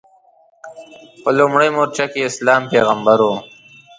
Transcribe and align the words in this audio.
په 1.21 1.29
لومړۍ 1.37 1.69
مورچله 1.75 2.07
کې 2.11 2.21
اسلام 2.29 2.61
پیغمبر 2.73 3.17
و. 3.25 3.29